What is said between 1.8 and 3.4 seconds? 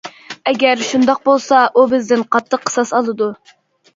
بىزدىن قاتتىق قىساس ئالىدۇ.